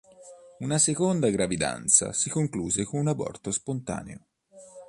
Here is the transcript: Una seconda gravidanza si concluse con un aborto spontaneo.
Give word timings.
Una 0.61 0.79
seconda 0.79 1.29
gravidanza 1.29 2.11
si 2.11 2.31
concluse 2.31 2.85
con 2.85 3.01
un 3.01 3.09
aborto 3.09 3.51
spontaneo. 3.51 4.25